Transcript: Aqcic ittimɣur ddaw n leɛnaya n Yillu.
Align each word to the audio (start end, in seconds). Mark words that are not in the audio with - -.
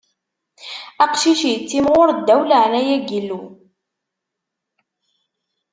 Aqcic 1.03 1.41
ittimɣur 1.53 2.09
ddaw 2.13 2.41
n 2.43 2.47
leɛnaya 2.49 2.97
n 2.99 3.07
Yillu. 3.09 3.41